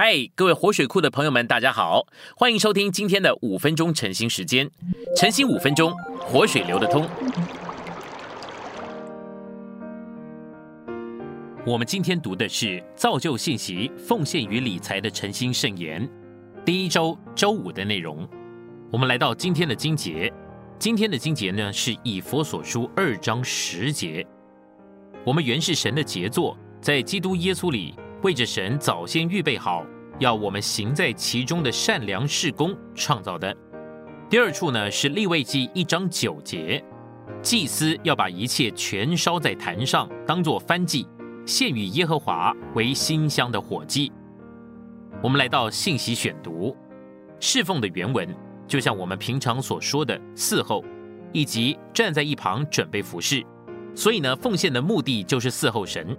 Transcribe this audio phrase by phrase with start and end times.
[0.00, 2.06] 嗨，各位活水库的朋友们，大家好，
[2.36, 4.70] 欢迎收听今天的五分钟晨兴时间。
[5.16, 7.04] 晨兴五分钟，活水流得通。
[11.66, 16.08] 我们今天读的是造就信息、奉献与理财的晨兴圣言，
[16.64, 18.24] 第一周周五的内容。
[18.92, 20.32] 我们来到今天的经节，
[20.78, 24.24] 今天的经节呢是以佛所书二章十节。
[25.24, 27.96] 我们原是神的杰作，在基督耶稣里。
[28.22, 29.86] 为着神早先预备好，
[30.18, 33.56] 要我们行在其中的善良事工创造的。
[34.28, 36.84] 第二处呢是立位记一章九节，
[37.40, 41.06] 祭司要把一切全烧在坛上，当作燔祭，
[41.46, 44.10] 献与耶和华为馨香的火祭。
[45.22, 46.76] 我们来到信息选读，
[47.38, 48.28] 侍奉的原文
[48.66, 50.84] 就像我们平常所说的伺候，
[51.32, 53.46] 以及站在一旁准备服侍。
[53.94, 56.16] 所以呢，奉献的目的就是伺候神。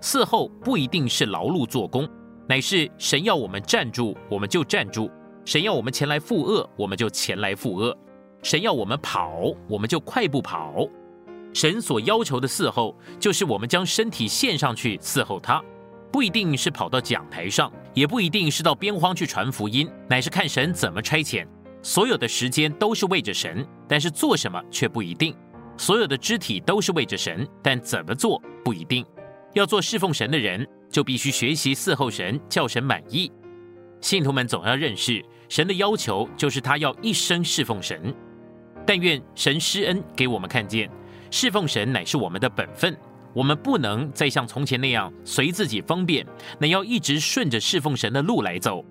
[0.00, 2.08] 伺候不一定是劳碌做工，
[2.48, 5.10] 乃是神要我们站住，我们就站住；
[5.44, 7.94] 神要我们前来负恶，我们就前来负恶；
[8.42, 10.88] 神要我们跑，我们就快步跑。
[11.52, 15.62] 神所要求的伺候，就是我们将身体献上去伺候他，
[16.10, 21.46] 不一定是跑到讲台上，也不一定是到边荒去传福音，乃是看神怎么差遣。
[21.82, 25.34] 所有的时间都是为着神，但是做什么却不一定；
[25.76, 29.04] 所有的肢体都是为着神，但怎么做不一定。
[29.54, 33.30] 要做侍奉神的人，就必须学习伺候神，叫神满意。
[34.00, 38.14] 信徒们总要认识，神的要求就是他要一生侍奉神。
[38.86, 40.90] 但愿神施恩给我们看见，
[41.30, 42.96] 侍奉神乃是我们的本分。
[43.32, 46.26] 我们不能再像从前那样随自己方便，
[46.58, 48.84] 乃要一直顺着侍奉神的路来走。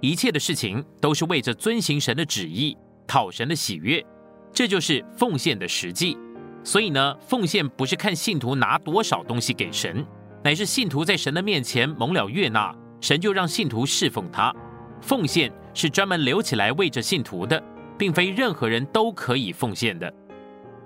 [0.00, 4.04] 一切的事情都是为着遵行神的旨意，讨神的喜悦。
[4.52, 6.16] 这就是奉献的实际。
[6.64, 10.04] 所以呢，奉献不是看信徒拿多少东西给神，
[10.44, 14.54] 乃是信徒在神的面前蒙了悦纳，神就让信徒侍奉他。
[15.00, 17.60] 奉献是专门留起来为着信徒的，
[17.98, 20.12] 并非任何人都可以奉献的。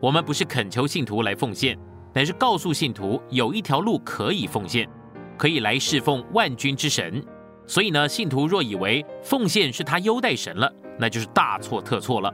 [0.00, 1.78] 我们不是恳求信徒来奉献，
[2.14, 4.88] 乃是告诉信徒有一条路可以奉献，
[5.36, 7.22] 可以来侍奉万军之神。
[7.66, 12.32] 所以呢，信徒若以为奉献是他优待神了，那就是大错特错了。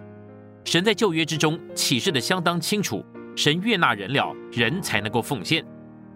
[0.65, 3.05] 神在旧约之中启示的相当清楚。
[3.35, 5.65] 神悦纳人了，人才能够奉献。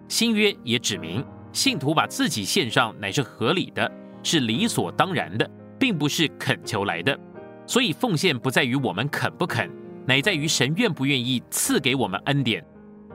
[0.07, 3.91] 新约也指明，信徒把自己献上乃是合理的，
[4.23, 7.17] 是理所当然的，并不是恳求来的。
[7.65, 9.69] 所以奉献不在于我们肯不肯，
[10.05, 12.63] 乃在于神愿不愿意赐给我们恩典。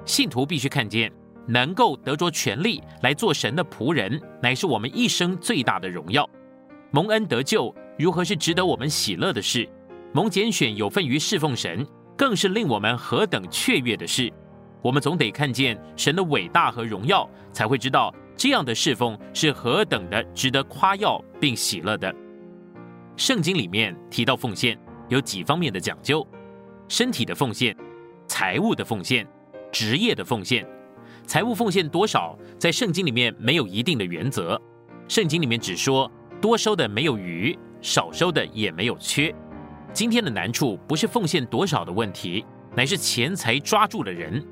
[0.05, 1.11] 信徒必须看见，
[1.47, 6.29] 能够得着权利来做神的仆人，乃是我们一生最大的荣耀。
[6.91, 9.67] 蒙恩得救，如何是值得我们喜乐的事？
[10.13, 11.87] 蒙拣选有份于侍奉神。
[12.23, 14.33] 更是令我们何等雀跃的事！
[14.81, 22.15] 我们总得看见神的伟大和荣耀，才会知道这样的侍奉是何等的值得夸耀并喜乐的。
[23.17, 24.79] 圣经里面提到奉献
[25.09, 26.25] 有几方面的讲究：
[26.87, 27.77] 身体的奉献、
[28.29, 29.27] 财务的奉献、
[29.73, 30.65] 职业的奉献。
[31.27, 34.63] 财务奉献多少，在圣经里面没有一定的原则。
[35.09, 36.09] 圣经里面只说
[36.41, 39.35] 多收的没有余，少收的也没有缺。
[39.93, 42.45] 今天的难处不是奉献多少的问题，
[42.75, 44.43] 乃是钱财抓住了人。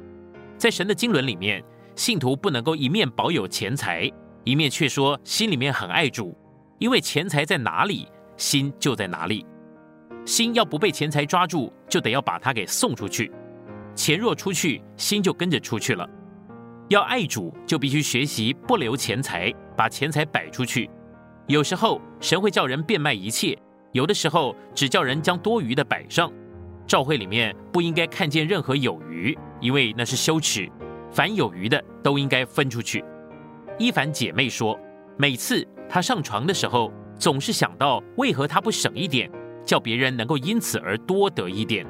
[0.59, 1.65] 在神的经纶里面，
[1.97, 4.11] 信徒不能够一面保有钱财，
[4.45, 6.37] 一面却说心里面很爱主，
[6.79, 8.06] 因为钱财在哪里，
[8.37, 9.47] 心就在哪里。
[10.27, 13.33] 心要不被钱财抓住，就得要把它给送出去。
[13.95, 16.06] 钱若出去，心就跟着出去了。
[16.91, 20.91] 要爱主，就必须学习不留钱财，把钱财摆出去。
[21.47, 23.59] 有时候神会叫人变卖一切。
[23.93, 26.33] 有的时候只叫人将多余的摆上，
[26.87, 30.71] 照会里面不应该看见任何有余，因为那是羞耻。
[31.11, 33.05] 凡有余的都应该分出去。
[33.79, 34.79] 伊凡姐妹说，
[35.17, 39.29] 每次她上床的时候，总是想到为何她不省一点，
[39.65, 41.84] 叫别人能够因此而多得一点。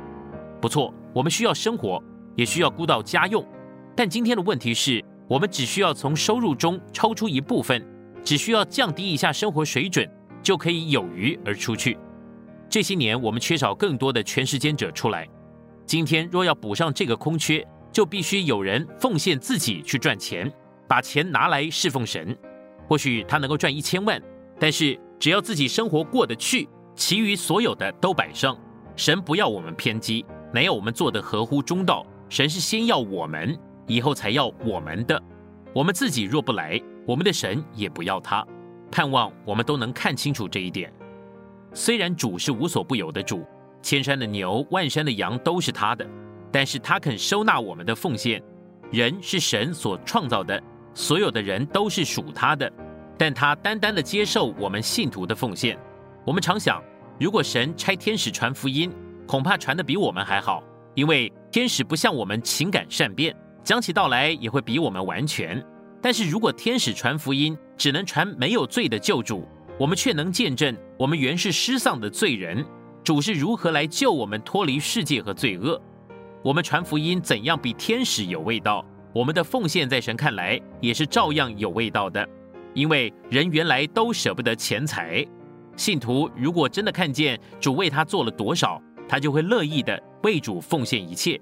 [0.58, 2.02] 不错，我们需要生活，
[2.34, 3.46] 也需要顾到家用，
[3.94, 7.86] 但今天的问题是我们只需要从收入中抽出一部分，
[8.24, 10.10] 只需要降低一下生活水准。
[10.42, 11.96] 就可以有余而出去。
[12.68, 15.28] 这些年我们缺少更多的全时间者出来。
[15.86, 20.50] 今天若要补上这个空缺，就必须有人奉献自己去赚钱，
[20.86, 22.36] 把钱拿来侍奉神。
[22.86, 24.20] 或许他能够赚一千万，
[24.58, 28.56] 但是只要自己生活过得去，其余所有的都摆上。
[28.94, 32.06] 神不要我们偏激，乃要我们做的合乎中道。
[32.28, 33.58] 神是先要我们，
[33.88, 35.20] 以后才要我们的。
[35.74, 38.46] 我们自己若不来，我们的神也不要他。
[38.90, 40.92] 盼望我们都能看清楚这一点。
[41.72, 43.46] 虽然主是无所不有的主，
[43.80, 46.06] 千山的牛、万山的羊都是他的，
[46.50, 48.42] 但是他肯收纳我们的奉献。
[48.90, 50.60] 人是神所创造的，
[50.94, 52.70] 所有的人都是属他的。
[53.16, 55.78] 但他单单的接受我们信徒的奉献。
[56.24, 56.82] 我们常想，
[57.18, 58.90] 如果神差天使传福音，
[59.26, 60.62] 恐怕传的比我们还好，
[60.94, 65.64] 因为天使不像我们情感善变，讲起道来也会比我们完全。
[66.02, 69.46] 但是如果天使传福音只能传没有罪的救主，
[69.78, 72.64] 我们却能见证我们原是失丧的罪人，
[73.04, 75.80] 主是如何来救我们脱离世界和罪恶。
[76.42, 82.26] 我们传福音怎样比天使有味道，我们的奉献在神看来也是照样有味道的。
[82.72, 85.26] 因为人原来都舍不得钱财，
[85.76, 91.38] 信徒如果真的看见主为他做了多少，他就会乐意的为主奉献一切。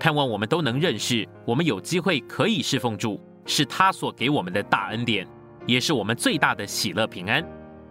[0.00, 5.26] 盼望我们都能认识，我们有机会可以侍奉主，是他所给我们的大恩典，
[5.66, 7.44] 也是我们最大的喜乐平安。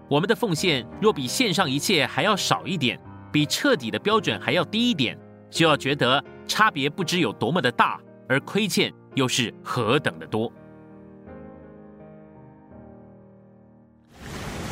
[0.07, 3.00] 我们的奉献若比线上一切还要少一点，
[3.31, 5.18] 比彻底的标准还要低一点，
[5.50, 10.51] 就要觉得差别不知有多么的大，而亏欠又是何等的多。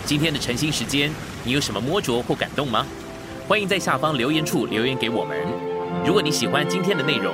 [0.06, 1.12] 今天的晨兴时间，
[1.44, 2.85] 你有什么摸着或感动吗？
[3.47, 5.38] 欢迎在下方留言处留言给我们。
[6.06, 7.33] 如果你喜欢今天的内容，